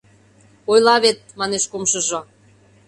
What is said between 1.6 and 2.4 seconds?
кумшыжо.